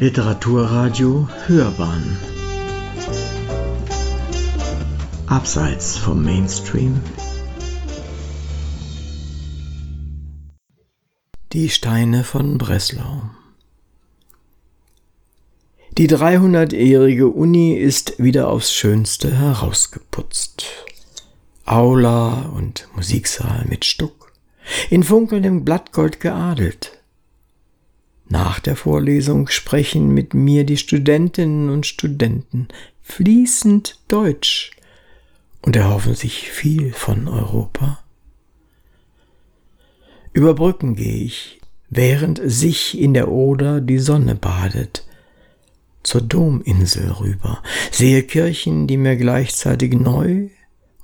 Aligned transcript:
Literaturradio 0.00 1.28
Hörbahn 1.46 2.18
Abseits 5.28 5.96
vom 5.96 6.24
Mainstream 6.24 7.00
Die 11.52 11.70
Steine 11.70 12.24
von 12.24 12.58
Breslau 12.58 13.22
Die 15.96 16.08
300-jährige 16.08 17.28
Uni 17.28 17.74
ist 17.74 18.18
wieder 18.18 18.48
aufs 18.48 18.74
Schönste 18.74 19.30
herausgeputzt. 19.30 20.64
Aula 21.66 22.50
und 22.52 22.88
Musiksaal 22.96 23.64
mit 23.68 23.84
Stuck, 23.84 24.32
in 24.90 25.04
funkelndem 25.04 25.64
Blattgold 25.64 26.18
geadelt. 26.18 27.03
Nach 28.28 28.58
der 28.58 28.76
Vorlesung 28.76 29.48
sprechen 29.48 30.08
mit 30.08 30.34
mir 30.34 30.64
die 30.64 30.78
Studentinnen 30.78 31.68
und 31.68 31.86
Studenten 31.86 32.68
fließend 33.02 34.00
Deutsch 34.08 34.70
und 35.62 35.76
erhoffen 35.76 36.14
sich 36.14 36.50
viel 36.50 36.92
von 36.92 37.28
Europa. 37.28 38.00
Über 40.32 40.54
Brücken 40.54 40.96
gehe 40.96 41.24
ich, 41.24 41.60
während 41.90 42.40
sich 42.44 42.98
in 42.98 43.14
der 43.14 43.28
Oder 43.28 43.80
die 43.80 43.98
Sonne 43.98 44.34
badet, 44.34 45.06
zur 46.02 46.22
Dominsel 46.22 47.10
rüber, 47.12 47.62
sehe 47.90 48.22
Kirchen, 48.24 48.86
die 48.86 48.96
mir 48.96 49.16
gleichzeitig 49.16 49.94
neu 49.94 50.48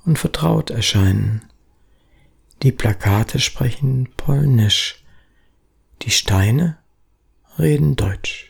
und 0.05 0.19
vertraut 0.19 0.69
erscheinen. 0.69 1.43
Die 2.61 2.71
Plakate 2.71 3.39
sprechen 3.39 4.09
polnisch, 4.17 5.03
die 6.03 6.11
Steine 6.11 6.77
reden 7.59 7.95
Deutsch. 7.95 8.49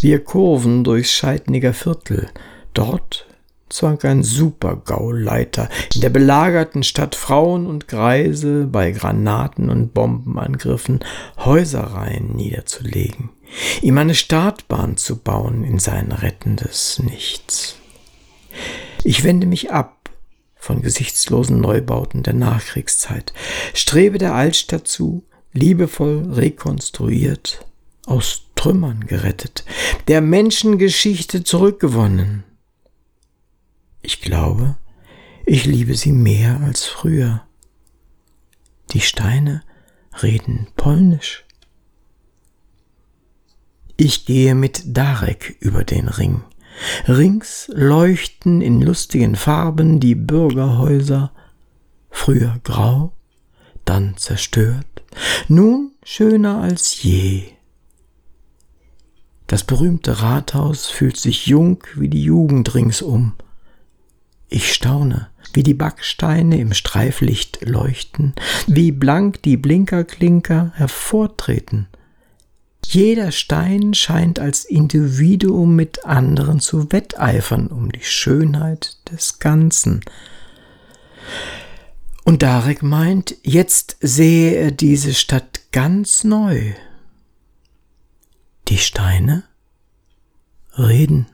Wir 0.00 0.22
kurven 0.22 0.84
durchs 0.84 1.12
Scheidniger 1.12 1.74
Viertel. 1.74 2.28
Dort 2.72 3.26
zwang 3.68 4.00
ein 4.02 4.22
Supergauleiter 4.22 5.68
in 5.94 6.00
der 6.00 6.10
belagerten 6.10 6.82
Stadt 6.82 7.14
Frauen 7.14 7.66
und 7.66 7.88
Greise 7.88 8.66
bei 8.66 8.92
Granaten 8.92 9.68
und 9.70 9.92
Bombenangriffen 9.92 11.00
Häuserreihen 11.38 12.34
niederzulegen, 12.34 13.30
ihm 13.82 13.98
eine 13.98 14.14
Startbahn 14.14 14.96
zu 14.96 15.18
bauen 15.18 15.64
in 15.64 15.78
sein 15.78 16.12
rettendes 16.12 17.00
Nichts. 17.00 17.76
Ich 19.04 19.24
wende 19.24 19.46
mich 19.46 19.70
ab 19.70 20.10
von 20.56 20.82
gesichtslosen 20.82 21.60
Neubauten 21.60 22.22
der 22.22 22.34
Nachkriegszeit, 22.34 23.32
strebe 23.74 24.18
der 24.18 24.34
Altstadt 24.34 24.88
zu, 24.88 25.24
liebevoll 25.58 26.32
rekonstruiert, 26.32 27.64
aus 28.06 28.42
Trümmern 28.54 29.06
gerettet, 29.06 29.64
der 30.08 30.20
Menschengeschichte 30.20 31.44
zurückgewonnen. 31.44 32.44
Ich 34.02 34.20
glaube, 34.20 34.76
ich 35.44 35.64
liebe 35.64 35.94
sie 35.94 36.12
mehr 36.12 36.60
als 36.60 36.84
früher. 36.84 37.42
Die 38.92 39.00
Steine 39.00 39.62
reden 40.22 40.68
polnisch. 40.76 41.44
Ich 43.96 44.26
gehe 44.26 44.54
mit 44.54 44.82
Darek 44.96 45.56
über 45.60 45.84
den 45.84 46.08
Ring. 46.08 46.42
Rings 47.06 47.70
leuchten 47.72 48.60
in 48.60 48.80
lustigen 48.80 49.34
Farben 49.36 50.00
die 50.00 50.14
Bürgerhäuser, 50.14 51.32
früher 52.10 52.60
grau, 52.62 53.12
dann 53.84 54.16
zerstört, 54.16 54.97
nun 55.48 55.92
schöner 56.02 56.60
als 56.60 57.02
je. 57.02 57.44
Das 59.46 59.64
berühmte 59.64 60.20
Rathaus 60.20 60.86
fühlt 60.86 61.16
sich 61.16 61.46
jung 61.46 61.82
wie 61.94 62.08
die 62.08 62.22
Jugend 62.22 62.74
ringsum. 62.74 63.34
Ich 64.48 64.72
staune, 64.72 65.28
wie 65.52 65.62
die 65.62 65.74
Backsteine 65.74 66.58
im 66.58 66.74
Streiflicht 66.74 67.66
leuchten, 67.66 68.34
wie 68.66 68.92
blank 68.92 69.42
die 69.42 69.56
Blinkerklinker 69.56 70.72
hervortreten. 70.74 71.88
Jeder 72.84 73.32
Stein 73.32 73.92
scheint 73.92 74.38
als 74.38 74.64
Individuum 74.64 75.76
mit 75.76 76.06
anderen 76.06 76.60
zu 76.60 76.90
wetteifern 76.90 77.66
um 77.66 77.92
die 77.92 78.04
Schönheit 78.04 78.96
des 79.10 79.38
Ganzen. 79.38 80.00
Und 82.28 82.42
Darek 82.42 82.82
meint, 82.82 83.36
jetzt 83.42 83.96
sehe 84.02 84.52
er 84.52 84.70
diese 84.70 85.14
Stadt 85.14 85.72
ganz 85.72 86.24
neu. 86.24 86.74
Die 88.68 88.76
Steine 88.76 89.44
reden. 90.76 91.26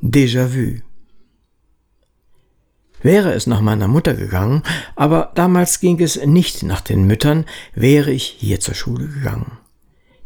Déjà-vu. 0.00 0.80
Wäre 3.02 3.34
es 3.34 3.46
nach 3.46 3.60
meiner 3.60 3.88
Mutter 3.88 4.14
gegangen, 4.14 4.62
aber 4.94 5.32
damals 5.34 5.80
ging 5.80 6.00
es 6.00 6.16
nicht 6.24 6.62
nach 6.62 6.80
den 6.80 7.06
Müttern, 7.06 7.44
wäre 7.74 8.10
ich 8.10 8.24
hier 8.24 8.58
zur 8.60 8.74
Schule 8.74 9.06
gegangen. 9.06 9.58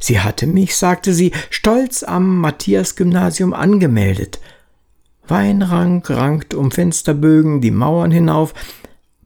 Sie 0.01 0.19
hatte 0.21 0.47
mich, 0.47 0.77
sagte 0.77 1.13
sie, 1.13 1.33
stolz 1.51 2.03
am 2.03 2.39
Matthias-Gymnasium 2.39 3.53
angemeldet. 3.53 4.41
Weinrank 5.29 6.09
rankt 6.11 6.55
um 6.55 6.71
Fensterbögen 6.71 7.61
die 7.61 7.71
Mauern 7.71 8.11
hinauf. 8.11 8.55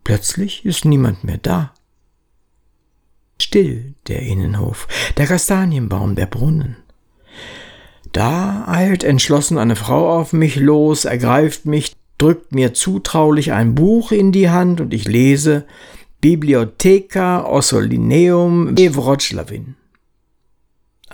Plötzlich 0.02 0.66
ist 0.66 0.84
niemand 0.84 1.24
mehr 1.24 1.38
da. 1.38 1.72
Still 3.40 3.94
der 4.08 4.20
Innenhof, 4.22 4.88
der 5.16 5.26
Kastanienbaum, 5.26 6.16
der 6.16 6.26
Brunnen. 6.26 6.76
Da 8.12 8.64
eilt 8.68 9.02
entschlossen 9.02 9.58
eine 9.58 9.76
Frau 9.76 10.18
auf 10.18 10.32
mich 10.32 10.56
los, 10.56 11.04
ergreift 11.04 11.66
mich, 11.66 11.96
drückt 12.18 12.52
mir 12.52 12.74
zutraulich 12.74 13.52
ein 13.52 13.74
Buch 13.74 14.12
in 14.12 14.30
die 14.30 14.50
Hand 14.50 14.80
und 14.80 14.92
ich 14.92 15.06
lese 15.06 15.64
Bibliotheca 16.20 17.44
Ossolineum 17.44 18.76
Evroclavin 18.76 19.76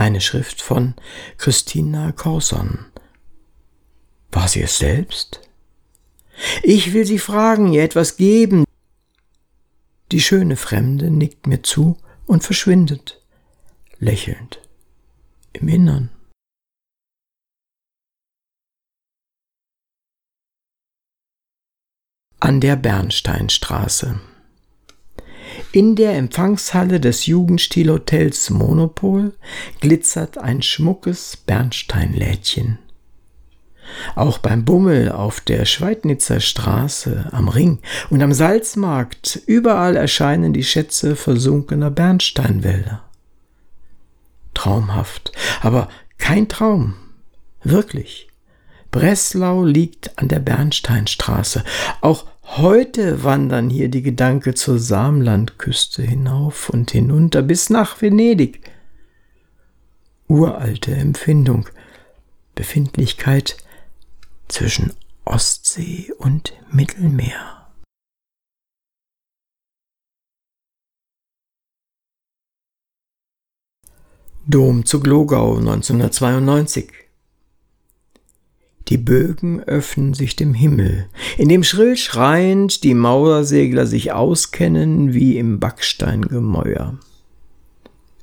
eine 0.01 0.23
Schrift 0.23 0.63
von 0.63 0.95
Christina 1.37 2.13
Corson. 2.13 2.87
War 4.33 4.49
sie 4.49 4.63
es 4.63 4.79
selbst? 4.79 5.43
Ich 6.63 6.95
will 6.95 7.05
sie 7.05 7.19
fragen, 7.19 7.73
ihr 7.73 7.83
etwas 7.83 8.17
geben. 8.17 8.65
Die 10.11 10.21
schöne 10.21 10.57
Fremde 10.57 11.11
nickt 11.11 11.47
mir 11.47 11.63
zu 11.63 11.99
und 12.27 12.43
verschwindet, 12.43 13.23
lächelnd, 13.99 14.61
im 15.53 15.69
Innern. 15.69 16.11
An 22.41 22.63
der 22.63 22.77
Bernsteinstraße. 22.77 24.19
In 25.73 25.95
der 25.95 26.17
Empfangshalle 26.17 26.99
des 26.99 27.27
Jugendstilhotels 27.27 28.51
Monopol 28.51 29.33
glitzert 29.81 30.37
ein 30.37 30.63
schmuckes 30.63 31.37
Bernsteinlädchen. 31.37 32.79
Auch 34.17 34.39
beim 34.39 34.65
Bummel 34.65 35.13
auf 35.13 35.41
der 35.41 35.65
Schweidnitzer 35.67 36.41
Straße, 36.41 37.29
am 37.31 37.49
Ring 37.49 37.79
und 38.09 38.21
am 38.21 38.33
Salzmarkt, 38.33 39.43
überall 39.47 39.95
erscheinen 39.95 40.53
die 40.53 40.65
Schätze 40.65 41.15
versunkener 41.15 41.91
Bernsteinwälder. 41.91 43.05
Traumhaft, 44.55 45.31
aber 45.61 45.89
kein 46.19 46.49
Traum. 46.49 46.95
Wirklich. 47.63 48.29
Breslau 48.91 49.65
liegt 49.65 50.19
an 50.19 50.27
der 50.27 50.41
Bernsteinstraße. 50.41 51.63
Auch 52.01 52.27
Heute 52.57 53.23
wandern 53.23 53.71
hier 53.71 53.89
die 53.89 54.03
Gedanken 54.03 54.57
zur 54.57 54.81
Samlandküste 54.81 56.03
hinauf 56.03 56.69
und 56.69 56.91
hinunter 56.91 57.43
bis 57.43 57.71
nach 57.71 58.03
Venedig. 58.03 58.69
Uralte 60.27 60.93
Empfindung, 60.93 61.69
Befindlichkeit 62.57 63.57
zwischen 64.49 64.95
Ostsee 65.25 66.13
und 66.19 66.55
Mittelmeer. 66.73 67.69
Dom 74.49 74.85
zu 74.85 74.99
Glogau 74.99 75.59
1992 75.59 77.10
die 78.91 78.99
Bögen 78.99 79.63
öffnen 79.63 80.15
sich 80.15 80.37
dem 80.37 80.53
Himmel, 80.53 81.07
in 81.39 81.49
dem 81.49 81.63
schrill 81.63 81.97
schreiend 81.97 82.83
die 82.83 82.95
Mauersegler 82.95 83.87
sich 83.87 84.13
auskennen 84.13 85.15
wie 85.15 85.39
im 85.39 85.61
Backsteingemäuer. 85.61 86.99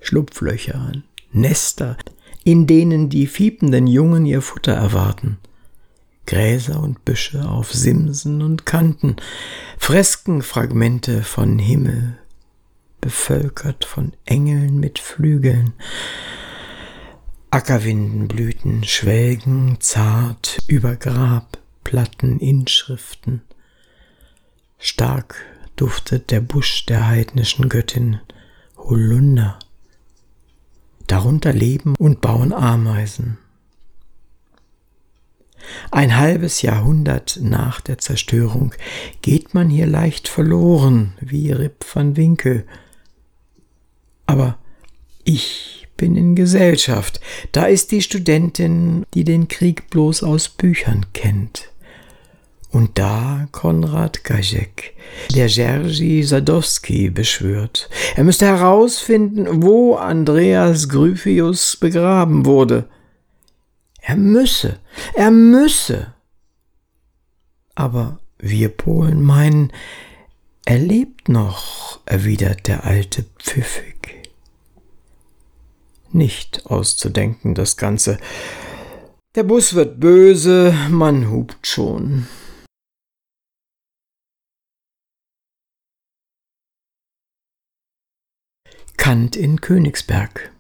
Schlupflöcher, 0.02 0.92
Nester, 1.31 1.98
in 2.44 2.68
denen 2.68 3.10
die 3.10 3.28
fiependen 3.28 3.88
Jungen 3.88 4.25
ihr 4.25 4.42
Futter 4.42 4.74
erwarten. 4.74 5.38
Gräser 6.25 6.81
und 6.81 7.06
Büsche 7.06 7.48
auf 7.48 7.74
Simsen 7.74 8.42
und 8.42 8.66
Kanten, 8.66 9.16
Freskenfragmente 9.78 11.24
von 11.24 11.58
Himmel, 11.58 12.18
bevölkert 13.00 13.86
von 13.86 14.12
Engeln 14.25 14.80
mit 14.80 15.00
Flügeln, 15.00 15.74
Ackerwindenblüten 17.57 18.83
schwelgen 18.83 19.77
zart 19.80 20.59
über 20.68 20.95
Grabplatten 20.95 22.39
Inschriften. 22.39 23.42
Stark 24.77 25.44
duftet 25.75 26.30
der 26.30 26.42
Busch 26.42 26.86
der 26.86 27.07
heidnischen 27.07 27.68
Göttin 27.68 28.19
Holunder. 28.77 29.57
Darunter 31.07 31.51
leben 31.51 31.95
und 31.95 32.21
bauen 32.21 32.54
Ameisen. 32.54 33.39
Ein 35.89 36.15
halbes 36.15 36.62
Jahrhundert 36.62 37.39
nach 37.42 37.81
der 37.81 37.98
Zerstörung 37.98 38.75
geht 39.24 39.56
man 39.56 39.71
hier 39.71 39.88
leicht 39.88 40.27
verloren, 40.27 41.15
wie 41.21 41.51
Rip 41.51 41.83
van 41.92 42.18
Winkel. 42.18 42.68
Aber 44.27 44.59
ich 45.24 45.77
bin 45.98 46.16
in 46.16 46.36
Gesellschaft. 46.36 47.20
Da 47.52 47.66
ist 47.66 47.92
die 47.92 48.02
Studentin, 48.02 49.06
die 49.14 49.24
den 49.24 49.48
Krieg 49.48 49.90
bloß 49.90 50.24
aus 50.24 50.50
Büchern 50.50 51.06
kennt. 51.14 51.70
Und 52.70 53.00
da 53.00 53.48
Konrad 53.52 54.24
Gajek, 54.24 54.94
der 55.34 55.48
Jerzy 55.48 56.22
Sadowski 56.24 57.10
beschwört. 57.10 57.90
Er 58.16 58.24
müsste 58.24 58.46
herausfinden, 58.46 59.64
wo 59.64 59.96
Andreas 59.96 60.90
Gryphius 60.90 61.78
begraben 61.78 62.46
wurde. 62.46 62.86
Er 64.02 64.16
müsse, 64.16 64.80
er 65.16 65.32
müsse. 65.32 66.14
Aber 67.74 68.20
wir 68.38 68.70
Polen 68.70 69.22
meinen, 69.22 69.72
er 70.66 70.80
lebt 70.80 71.30
noch, 71.30 72.00
erwidert 72.06 72.68
der 72.68 72.84
Alte 72.84 73.26
pfiffig. 73.40 74.27
Nicht 76.12 76.65
auszudenken 76.65 77.56
das 77.56 77.77
Ganze. 77.77 78.18
Der 79.36 79.44
Bus 79.44 79.75
wird 79.75 80.00
böse, 80.00 80.74
man 80.89 81.30
hupt 81.30 81.68
schon. 81.68 82.27
Kant 88.98 89.36
in 89.36 89.62
Königsberg. 89.62 90.51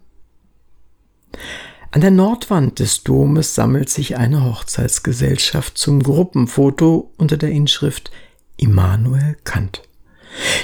An 1.91 2.01
der 2.01 2.11
Nordwand 2.11 2.79
des 2.79 3.03
Domes 3.03 3.55
sammelt 3.55 3.89
sich 3.89 4.17
eine 4.17 4.45
Hochzeitsgesellschaft 4.45 5.77
zum 5.77 6.03
Gruppenfoto 6.03 7.11
unter 7.17 7.37
der 7.37 7.49
Inschrift 7.49 8.11
Immanuel 8.57 9.37
Kant. 9.43 9.81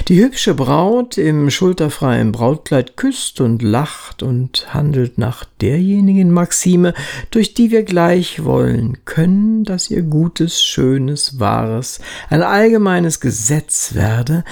Die 0.08 0.22
hübsche 0.22 0.54
Braut 0.54 1.18
im 1.18 1.50
schulterfreien 1.50 2.32
Brautkleid 2.32 2.96
küsst 2.96 3.40
und 3.40 3.62
lacht 3.62 4.22
und 4.22 4.74
handelt 4.74 5.18
nach 5.18 5.44
derjenigen 5.60 6.30
Maxime, 6.30 6.94
durch 7.30 7.54
die 7.54 7.70
wir 7.70 7.84
gleich 7.84 8.44
wollen 8.44 8.98
können, 9.04 9.64
dass 9.64 9.90
ihr 9.90 10.02
Gutes, 10.02 10.62
Schönes, 10.62 11.40
Wahres 11.40 12.00
ein 12.28 12.42
allgemeines 12.42 13.20
Gesetz 13.20 13.94
werde, 13.94 14.44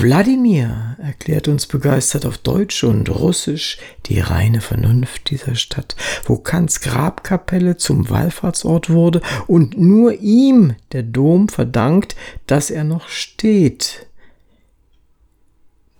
Wladimir 0.00 0.96
erklärt 1.02 1.46
uns 1.46 1.66
begeistert 1.66 2.24
auf 2.24 2.38
Deutsch 2.38 2.84
und 2.84 3.10
Russisch 3.10 3.76
die 4.06 4.20
reine 4.20 4.62
Vernunft 4.62 5.28
dieser 5.28 5.56
Stadt, 5.56 5.94
wo 6.24 6.38
Kants 6.38 6.80
Grabkapelle 6.80 7.76
zum 7.76 8.08
Wallfahrtsort 8.08 8.88
wurde 8.88 9.20
und 9.46 9.78
nur 9.78 10.14
ihm 10.14 10.74
der 10.92 11.02
Dom 11.02 11.50
verdankt, 11.50 12.16
dass 12.46 12.70
er 12.70 12.84
noch 12.84 13.08
steht. 13.08 14.06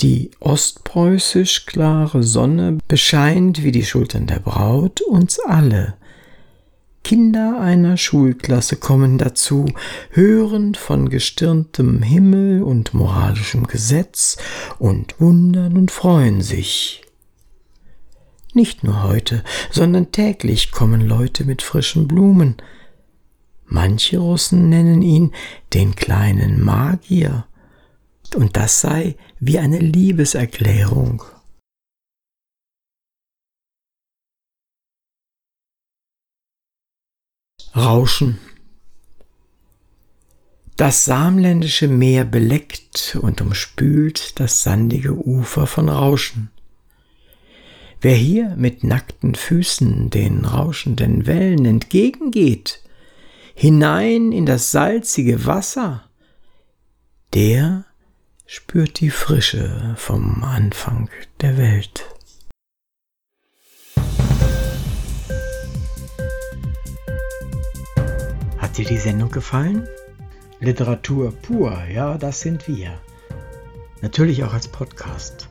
Die 0.01 0.31
ostpreußisch 0.41 1.67
klare 1.67 2.23
Sonne 2.23 2.79
bescheint 2.89 3.63
wie 3.63 3.73
die 3.73 3.85
Schultern 3.85 4.27
der 4.27 4.39
Braut 4.39 5.03
uns 5.03 5.39
alle. 5.41 5.95
Kinder 7.05 7.61
einer 7.61 7.99
Schulklasse 7.99 8.77
kommen 8.77 9.19
dazu, 9.19 9.67
hörend 10.11 10.79
von 10.79 11.11
gestirntem 11.11 12.01
Himmel 12.01 12.63
und 12.63 12.95
moralischem 12.95 13.67
Gesetz 13.67 14.39
und 14.79 15.21
wundern 15.21 15.77
und 15.77 15.91
freuen 15.91 16.41
sich. 16.41 17.03
Nicht 18.55 18.83
nur 18.85 19.03
heute, 19.03 19.45
sondern 19.71 20.13
täglich 20.13 20.73
kommen 20.73 21.03
Leute 21.03 21.45
mit 21.45 21.61
frischen 21.61 22.09
Blumen. 22.09 22.57
Manche 23.67 24.19
Russen 24.19 24.69
nennen 24.71 25.03
ihn 25.03 25.33
den 25.75 25.95
kleinen 25.95 26.63
Magier, 26.63 27.45
und 28.35 28.57
das 28.57 28.81
sei 28.81 29.17
wie 29.39 29.59
eine 29.59 29.79
Liebeserklärung. 29.79 31.23
Rauschen. 37.75 38.39
Das 40.77 41.05
samländische 41.05 41.89
Meer 41.89 42.25
beleckt 42.25 43.19
und 43.21 43.41
umspült 43.41 44.41
das 44.41 44.63
sandige 44.63 45.15
Ufer 45.15 45.67
von 45.67 45.89
Rauschen. 45.89 46.51
Wer 48.01 48.17
hier 48.17 48.57
mit 48.57 48.83
nackten 48.83 49.35
Füßen 49.35 50.09
den 50.09 50.45
rauschenden 50.45 51.27
Wellen 51.27 51.67
entgegengeht, 51.67 52.81
hinein 53.55 54.33
in 54.33 54.47
das 54.47 54.71
salzige 54.71 55.45
Wasser, 55.45 56.09
der 57.35 57.85
spürt 58.53 58.99
die 58.99 59.11
Frische 59.11 59.95
vom 59.97 60.43
Anfang 60.43 61.09
der 61.41 61.57
Welt. 61.57 62.05
Hat 68.59 68.77
dir 68.77 68.87
die 68.87 68.97
Sendung 68.97 69.31
gefallen? 69.31 69.87
Literatur 70.59 71.31
pur, 71.31 71.81
ja, 71.95 72.19
das 72.19 72.41
sind 72.41 72.67
wir. 72.67 72.99
Natürlich 74.03 74.43
auch 74.43 74.53
als 74.53 74.67
Podcast. 74.67 75.49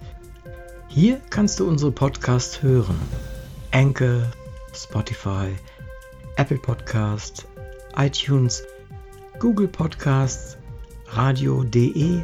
Hier 0.89 1.21
kannst 1.29 1.61
du 1.61 1.69
unsere 1.69 1.93
Podcasts 1.93 2.61
hören. 2.61 2.99
Anchor, 3.71 4.29
Spotify, 4.75 5.55
Apple 6.35 6.57
Podcast, 6.57 7.47
iTunes, 7.95 8.61
Google 9.39 9.69
Podcasts, 9.69 10.57
radio.de 11.07 12.23